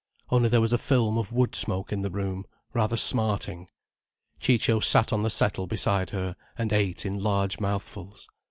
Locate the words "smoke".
1.53-1.91